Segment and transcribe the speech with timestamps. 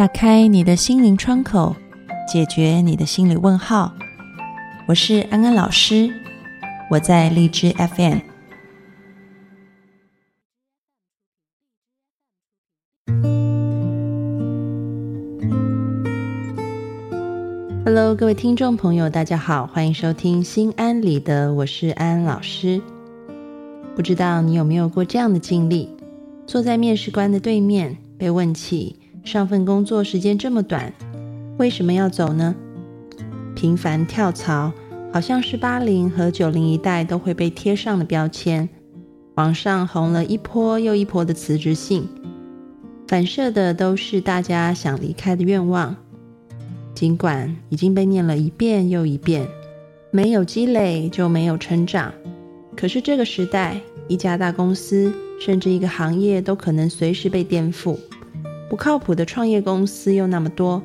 [0.00, 1.76] 打开你的心灵窗口，
[2.26, 3.92] 解决你的心理问号。
[4.88, 6.10] 我是安安老师，
[6.90, 8.20] 我在荔枝 FM。
[17.84, 22.80] Hello，各位听众朋友，大家好，欢迎收听心安里的，我是安安老师。
[23.94, 25.90] 不知道你有没有过这样的经历？
[26.46, 28.96] 坐在面试官的对面，被问起。
[29.24, 30.92] 上份工作时间这么短，
[31.58, 32.54] 为什么要走呢？
[33.54, 34.72] 频繁跳槽，
[35.12, 38.68] 好像是八零和九零一代都会被贴上的标签。
[39.34, 42.08] 网上红了一波又一波的辞职信，
[43.06, 45.96] 反射的都是大家想离开的愿望。
[46.94, 49.46] 尽管已经被念了一遍又一遍，
[50.10, 52.12] 没有积累就没有成长。
[52.76, 57.96] 可是这个时代，一家大公司甚至一个行业都可能随时被颠覆。
[58.70, 60.80] 不靠谱的创业公司又那么多，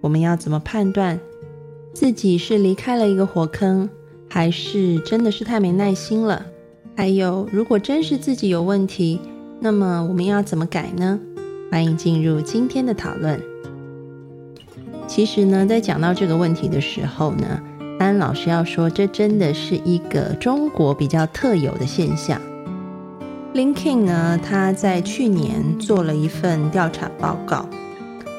[0.00, 1.20] 我们要怎么判断
[1.94, 3.88] 自己是离开了一个火坑，
[4.28, 6.44] 还是真的是太没耐心了？
[6.96, 9.20] 还有，如果真是自己有问题，
[9.60, 11.20] 那么我们要怎么改呢？
[11.70, 13.40] 欢迎进入今天的讨论。
[15.06, 17.62] 其实呢，在讲到这个问题的时候呢，
[18.00, 22.42] 安老师要说，这真的是一个中国比较特有的现象。
[23.54, 27.68] Linkin 呢，他在去年做了一份调查报告。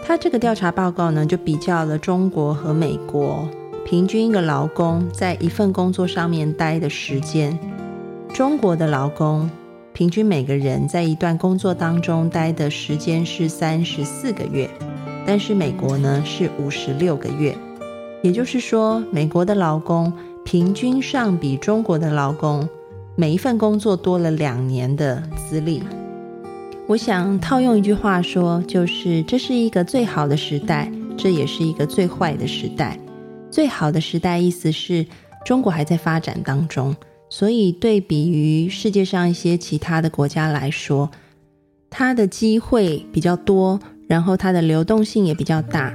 [0.03, 3.47] 他这个调查报告呢，就比较了中国和美国
[3.85, 7.57] 平均一个劳工在一份工作上面待的时间。
[8.33, 9.47] 中国的劳工
[9.93, 14.67] 平均每个人在一段工作当中待的时间是三十四个月，
[15.27, 17.55] 但是美国呢是五十六个月。
[18.23, 20.11] 也就是说，美国的劳工
[20.43, 22.67] 平均上比中国的劳工。
[23.15, 25.83] 每一份工作多了两年的资历，
[26.87, 32.97] 我想套用一句话说，就是这是一个最好的时代，这也是一个最坏的时代。
[33.51, 35.05] 最好的时代意思是
[35.45, 36.95] 中国还在发展当中，
[37.29, 41.11] 所以对比于世界上一些其他的国家来说，
[41.91, 45.93] 它的机会比较多，然后它的流动性也比较大，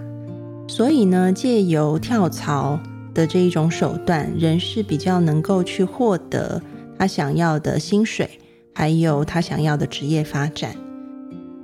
[0.69, 2.79] 所以呢，借由跳槽
[3.13, 6.63] 的这一种手段，人是比较能够去获得。
[6.99, 8.29] 他想要的薪水，
[8.75, 10.77] 还有他想要的职业发展，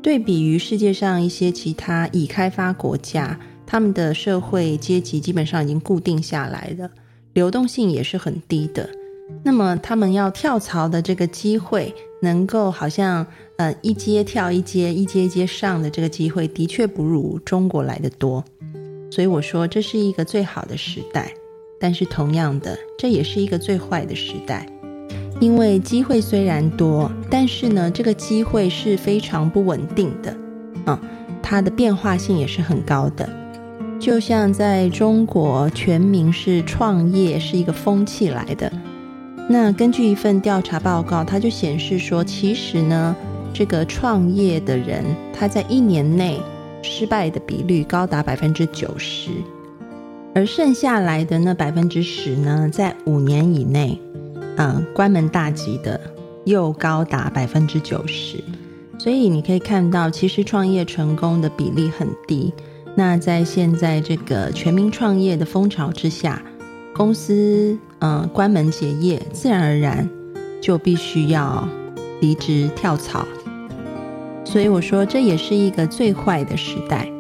[0.00, 6.88] 对比于世界上一些其他已开发国家，他们的社会阶级基本上已经固定下来了，
[7.32, 8.88] 流动性也是很低的。
[9.42, 18.44] 那么他们要跳槽的这个机会，能够好像呃一阶跳一阶，一阶一阶上的这个机会，的确不如中国来的多。
[19.10, 21.32] 所以我说这是一个最好的时代，
[21.80, 24.68] 但是同样的，这也是一个最坏的时代。
[25.40, 30.34] 因为机会虽然多，但是呢，这个机会是非常不稳定的，
[30.84, 30.98] 啊，
[31.42, 33.28] 它的变化性也是很高的。
[34.00, 38.70] 就像在中国，全民是创业是一个风气来的。
[39.48, 43.14] 那根据一份调查报告，它就显示说，其实呢，
[43.52, 46.40] 这个创业的人他在一年内
[46.82, 49.30] 失败的比率高达百分之九十，
[50.34, 53.98] 而剩下来的那百分之十呢，在五年以内。
[54.56, 56.00] 嗯，关门大吉的
[56.44, 58.38] 又高达百分之九十，
[58.98, 62.53] 所以你可以看到，其实创业成功的比例很低。
[62.94, 66.41] 那在现在这个全民创业的风潮之下，
[66.94, 70.09] 公司嗯关门结业，自然而然
[70.60, 71.69] 就必须要
[72.20, 73.26] 离职跳槽。
[74.44, 77.10] 所以我说，这也是一个最坏的时代。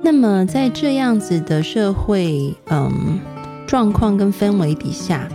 [0.00, 3.18] 那么在这样子的社会嗯
[3.66, 5.28] 状况跟氛围底下。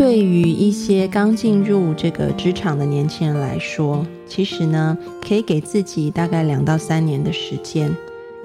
[0.00, 7.94] 对于一些刚进入这个职场的年轻人来说，其实呢，可以给自己大概两到三年的时间。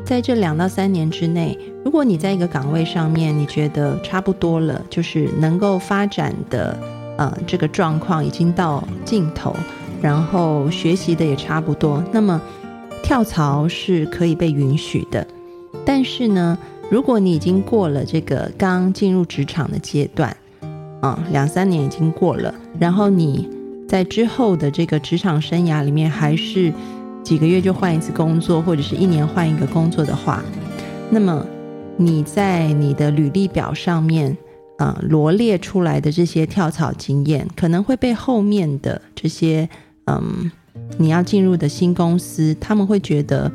[0.03, 6.77] 在这两到三年之内，如果你在一个岗位上面，你觉得差不多了，就是能够发展的，
[7.17, 9.55] 呃，这个状况已经到尽头，
[10.01, 12.41] 然后学习的也差不多，那么
[13.01, 15.25] 跳槽是可以被允许的。
[15.85, 16.57] 但是呢，
[16.89, 20.35] 如果你已经过了这个刚进入职场的阶段，
[21.05, 23.47] 啊，两三年已经过了，然后你
[23.87, 26.73] 在之后的这个职场生涯里面，还是
[27.21, 30.43] 几个月就换一次工作，或者是一年换一个工作的话，
[31.11, 31.45] 那么
[31.95, 34.35] 你在你的履历表上面，
[34.79, 39.69] 啊罗列出来的这些跳槽经验，可能会被后面的这些
[40.07, 40.49] 嗯
[40.97, 43.51] 你要进入的新公司，他们会觉得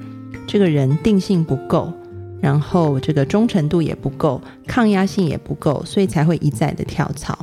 [0.47, 1.93] 这个人定性不够。
[2.41, 7.39] 然后这个忠诚度也不够，抗压性也不够，所以才会一再的跳槽。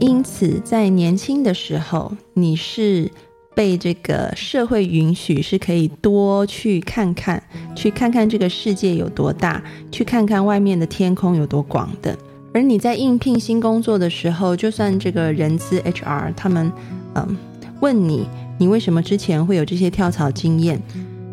[0.00, 3.10] 因此，在年轻的时候，你是
[3.54, 7.42] 被这个社会允许，是可以多去看看，
[7.74, 12.16] 去看看这个世界有多大，去看看外面的天空有多广的。
[12.54, 16.72] 而你在应聘新工作的时候，就算这个人资 HR 他们
[17.14, 17.36] 嗯
[17.80, 20.80] 问你，你为什么之前会有这些跳槽经验，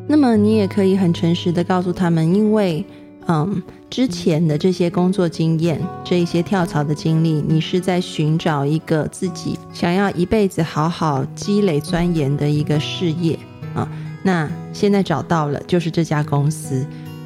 [0.08, 2.86] 那么你也可以很诚实的告诉他们，因为。
[3.28, 3.60] 嗯，
[3.90, 13.36] 之前的这些工作经验，这一些跳槽的经历，你是在寻找一个自己想要一辈子好好积累钻研的一个事业
[13.74, 13.92] 啊。
[14.22, 16.86] 那现在找到了，就是这家公司。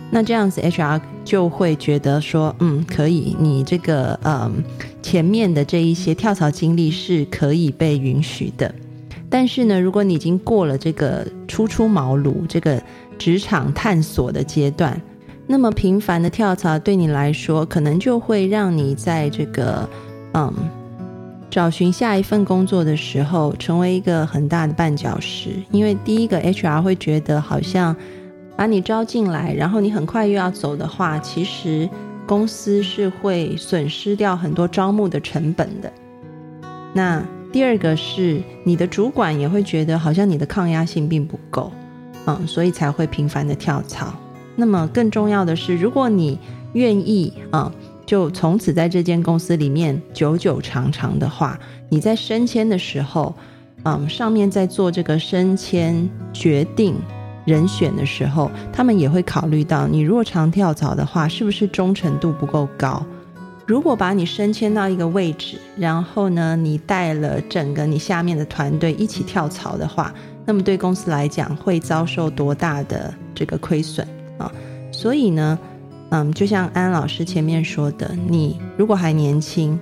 [0.10, 4.64] 那这样子，HR 就会觉得说，嗯，可以，你这个嗯
[5.02, 8.74] 前面的这一些跳槽经历是可以被允许的。
[9.30, 12.82] 但是呢，如果你已经过了这个初出茅庐、这个
[13.18, 15.00] 职场探索的阶段，
[15.46, 19.88] 那么频繁的跳槽对你来说，可能就会让你在这个
[20.34, 20.54] 嗯
[21.50, 25.50] 找寻下一份工作的时候，成为一个很大的绊脚石。
[25.72, 27.96] 因为第一个 HR 会觉得，好像
[28.56, 31.90] 把你招进来，然后你很快又要走的话，其实
[32.28, 35.92] 公司是会损失掉很多招募的成本的。
[36.94, 41.72] 那第二个是你的主管也会觉得，好像你的抗压性并不够，
[42.26, 44.14] 嗯，所以才会频繁的跳槽。
[44.56, 46.38] 那么更重要的是，如果你
[46.74, 47.72] 愿意啊，
[48.06, 51.58] 就从此在这间公司里面久久长长的话，
[51.90, 53.34] 你在升迁的时候，
[53.84, 56.94] 嗯，上面在做这个升迁决定
[57.46, 63.04] 人选的时候，他们也会考虑到你如果常跳槽的话，是不是忠诚度不够高？
[63.70, 70.12] 如果把你升迁到一个位置，然后呢，你带了整个你下面的团队一起跳槽的话，
[70.44, 74.08] 那么对公司来讲会遭受多大的这个亏损？
[74.40, 74.52] 啊，
[74.92, 75.60] 所以呢，
[76.10, 79.80] 嗯，就像安老师前面说的，你如果还年轻，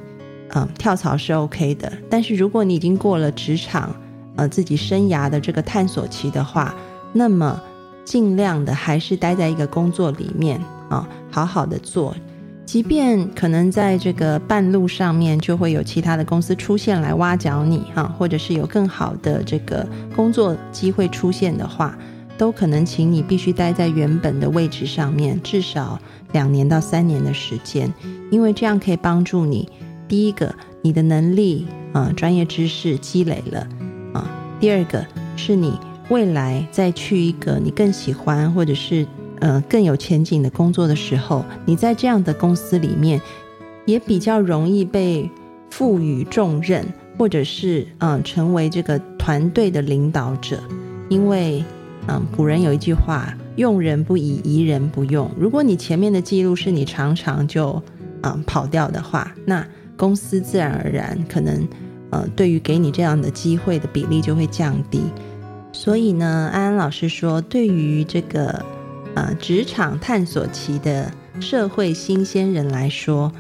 [0.50, 1.90] 嗯，跳槽是 OK 的。
[2.10, 3.96] 但是如果你已经过了职场，
[4.36, 6.76] 呃，自己生涯的这个探索期的话，
[7.14, 7.58] 那么
[8.04, 12.14] 尽量的还是待在一个工作里面啊，好好的做。
[12.68, 21.98] 即便可能在这个半路上面就会有其他的公司出现来挖角你哈，或者是有更好的这个工作机会出现的话。
[22.38, 26.00] 都可能请你必须待在原本的位置上面，至少
[26.34, 27.92] 两年到三年的时间，
[28.30, 29.68] 因为这样可以帮助你。
[30.08, 30.54] 第一个，
[30.84, 33.68] 你的能力啊，专业知识积累了
[34.14, 34.24] 啊；
[34.60, 35.04] 第二个，
[35.36, 35.80] 是你
[36.10, 39.08] 未来再去一个你更喜欢或者是
[39.40, 43.22] 呃更有前景的工作的时候，你在这样的公司里面
[43.86, 45.30] 也比较容易被
[45.70, 46.86] 赋予重任，
[47.18, 50.60] 或者是嗯成为这个团队的领导者，
[51.10, 51.64] 因为。
[52.10, 57.84] 嗯，古人有一句话：“用人不疑，疑人不用。”如果你前面的记录是你常常就
[58.22, 59.68] 嗯跑掉的话，那
[59.98, 61.68] 公司自然而然可能
[62.12, 65.02] 呃对于给你这样的机会的比例就会降低。
[65.74, 68.64] 所以呢，安安老师说，对于这个
[69.18, 73.32] 呃职场探索期的社会新鲜人来说，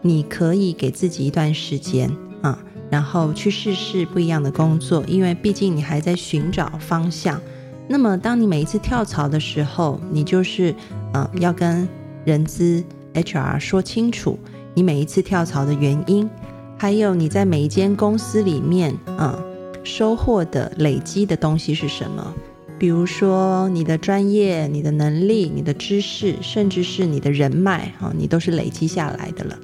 [0.00, 2.08] 你可以给自己一段时间
[2.42, 2.56] 啊，
[2.88, 7.40] 然后去试试不一样的工作，因为毕竟你还在寻找方向。
[7.88, 10.72] 那么，当你每一次跳槽的时候，你就是，
[11.12, 11.88] 呃，要跟
[12.24, 12.84] 人资
[13.14, 14.38] HR 说清楚
[14.74, 16.30] 你每一次跳槽的原因，
[16.78, 19.36] 还有你在每一间公司里面，嗯，
[19.82, 22.32] 收获的累积的东西是什么？
[22.78, 29.58] 比如说你的专业、你的能力、你的知识，甚至是你的人脉，啊，你都是累积下来的了。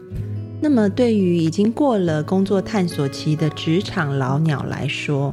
[0.60, 5.32] 那么，对于已经过了工作探索期的职场老鸟来说，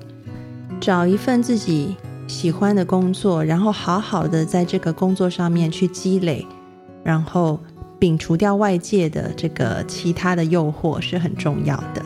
[0.79, 1.95] 找一份自己。
[2.27, 6.45] 喜欢的工作，然后好好的在这个工作上面去积累，
[7.03, 7.59] 然后
[7.99, 12.05] 摒除掉外界的这个其他的诱惑是很重要的。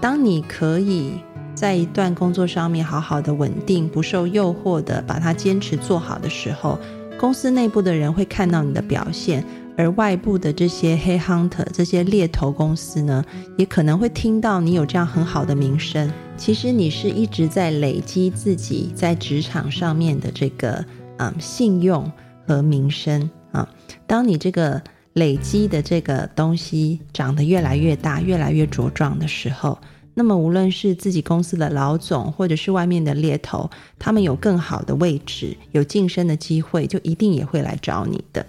[0.00, 1.14] 当你可以
[1.60, 6.78] 在一段工作上面好好的稳定，不受诱惑的把它坚持做好的时候，
[7.18, 9.44] 公司内部的人会看到你的表现。
[9.76, 13.22] 而外部的这些黑 hunter 这些猎头公司呢，
[13.58, 16.10] 也可能会听到你有这样很好的名声。
[16.34, 20.82] 其实你是一直在累积自己在职场上面的这个
[21.18, 22.10] 嗯信用
[22.46, 23.68] 和名声啊。
[24.06, 24.80] 当你这个
[25.12, 29.78] 累积的这个东西长得越来越大、越来越茁壮的时候，
[30.20, 38.44] 那么无论是自己公司的老总，或者是外面的猎头，他们有更好的位置、有晋升的机会，就一定也会来找你的。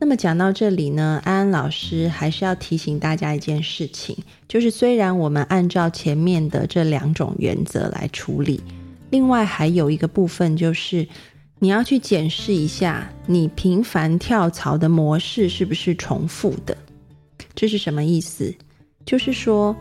[0.00, 4.16] 那么讲到这里呢，安安老师还是要提醒大家一件事情，
[4.48, 8.60] 就是虽然我们按照前面的这两种原则来处理，
[9.10, 11.06] 另外还有一个部分就是
[11.60, 16.76] 你要去检视一下你频繁跳槽的模式是不是重复的。
[17.54, 18.52] 这是什么意思？
[19.06, 19.76] 就是说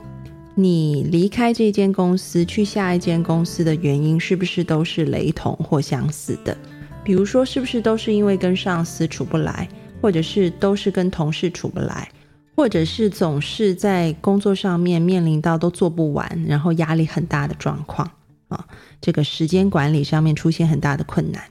[0.56, 6.56] 你离开这间公司去下一间公司的原因是不是都是雷同或相似的？
[7.04, 9.68] 比如说，是不是都是因为跟上司处不来，
[10.00, 12.08] 或者是都是跟同事处不来，
[12.56, 18.10] 或者是总是在工作上面面临到都做不完，然后压力很大的状况
[18.48, 18.66] 啊？
[19.02, 21.44] 这个时间管理上面出现很大的困难，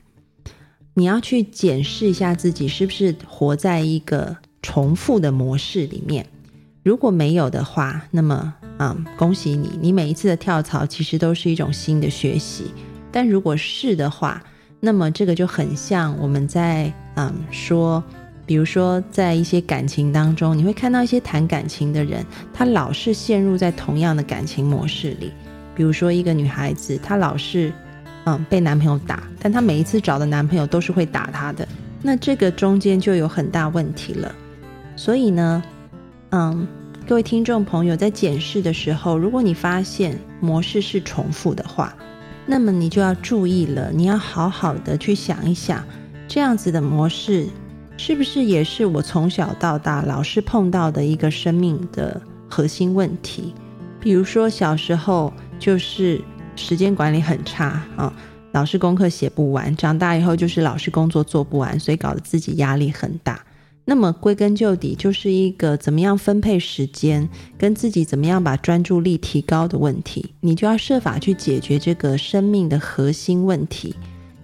[0.93, 6.25] 你要去检视一下自己是不是活在一个重复的模式里面。
[6.83, 12.65] 如果没有的话，那么啊，恭喜你，你每一次的跳槽其实都是一种新的学习。
[13.09, 14.43] 但如果是的话，
[14.81, 18.03] 那么这个就很像我们在嗯说，
[18.45, 25.31] 比如说在一些感情当中，你会看到一些谈感情的人，他老是陷入在同样的感情模式里。
[25.73, 27.71] 比如说一个女孩子，她老是
[28.25, 31.65] 嗯被男朋友打，但她每一次找的男朋友都是会打她的，
[32.01, 34.35] 那这个中间就有很大问题了。
[34.95, 35.63] 所以呢，
[36.35, 36.67] 嗯，
[37.07, 41.95] 各位听众朋友在检视的时候，如果你发现模式是重复的话，
[42.47, 45.85] 那么你就要注意了，你要好好的去想一想，
[46.27, 47.45] 这样子的模式
[47.97, 53.53] 是不是也是我从小到大老是碰到的一个生命的核心问题？
[53.99, 56.19] 比如说小时候就是
[56.55, 58.11] 时间管理很差啊，
[58.53, 63.39] 老师功课写不完；长大以后就是老师工作做不完，所以搞得自己压力很大。
[63.85, 70.33] 那么归根究底，就是一个怎么样分配时间，跟自己怎么样把专注力提高的问题。
[70.39, 73.93] 你就要设法去解决这个生命的核心问题，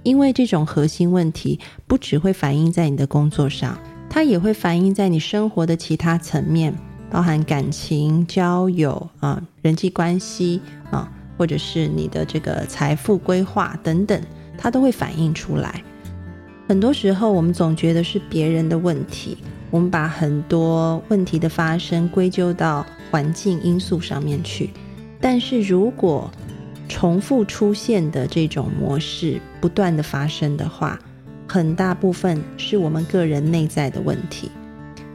[0.03, 3.79] 因为这种核心问题不只会反映在你的工作上，
[4.09, 6.77] 它也会反映在你生活的其他层面，
[7.09, 10.59] 包含感情、交友啊、人际关系
[10.91, 14.21] 啊，或者是你的这个财富规划等等，
[14.57, 15.81] 它都会反映出来。
[16.69, 19.35] 很多时候，我们总觉得是别人的问题，
[19.71, 24.69] 我们把很多问题的发生归咎到环境因素上面去。
[25.19, 26.29] 但是如果
[26.87, 30.99] 重复出现的这种模式不断的发生的话，
[31.47, 34.51] 很大部分是我们个人内在的问题。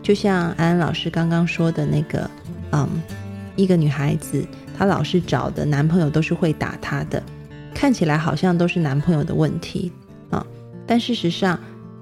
[0.03, 2.29] 就像安安老师刚刚说的那个，
[2.73, 2.89] 嗯，
[3.55, 4.45] 一个女孩子，
[4.77, 7.23] 她老是找的男朋友都是会打她的，
[7.73, 9.93] 看起来好像都是男朋友的问题。
[10.87, 11.59] 但事实上，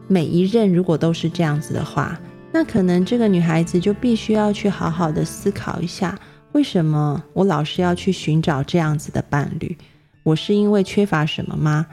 [0.08, 2.20] 每一任如果都是这样子的话，
[2.52, 6.18] 那可能这个女孩子就必须要去好好的思考一下，
[6.52, 9.76] 为什么我老是要去寻找这样子的伴侣？
[10.22, 11.86] 我是因为缺乏什么吗？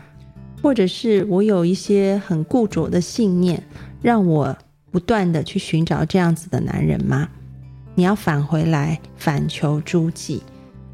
[0.61, 3.63] 或者是我有一些很固着的信念，
[4.01, 4.57] 让我
[4.91, 7.29] 不断的去寻找这样子的男人吗？
[7.95, 10.43] 你要返回来反求诸己，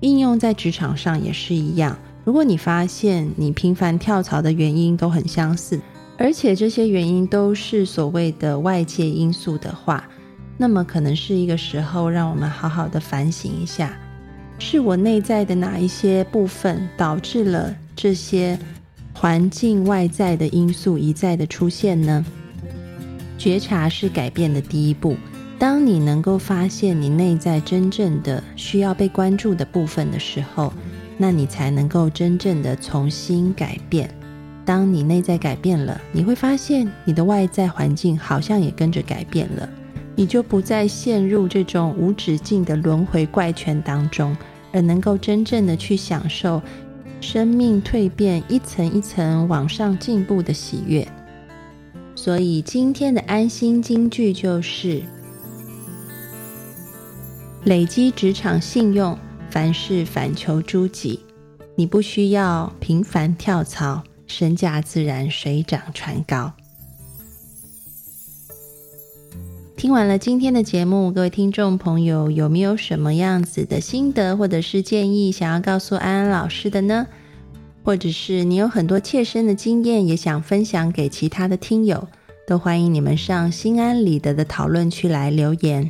[0.02, 1.98] 应用在职场上也是一样。
[2.26, 5.80] 如果你发现你频繁跳槽的原因都很相似，
[6.18, 10.04] 而且这些原因都是所谓的外界因素的话，
[10.58, 13.96] 那么可能是一个时候让我们好好的反省一下，
[14.58, 18.58] 是我内在的哪一些部分导致了这些
[19.14, 22.26] 环境外在的因素一再的出现呢？
[23.38, 25.16] 觉察是改变的第一步。
[25.60, 30.74] 当你能够发现你内在真正的需要被关注的部分的时候。
[31.18, 34.10] 那你才能够真正的重新改变。
[34.66, 39.70] 当你内在改变了，你会发现你的外在环境好像也跟着改变了，
[40.16, 44.36] 你就不再陷入这种无止境的轮回怪圈当中，
[44.74, 46.62] 而能够真正的去享受
[47.22, 51.08] 生命蜕变一层一层往上进步的喜悦。
[52.16, 55.04] 所以今天的安心金句就是：
[57.66, 59.18] 累积职场信用。
[59.56, 61.22] 凡事反求诸己，
[61.76, 66.52] 你不需要频繁跳槽，身价自然水涨船高。
[69.78, 77.08] 听完了今天的节目，各位听众朋友有没有什么样子的心得或者是建议想要告诉安安老师的呢？
[77.82, 82.06] 或者是你有很多切身的经验，也想分享给其他的听友，
[82.46, 85.90] 都欢迎你们上心安理得的讨论区来留言。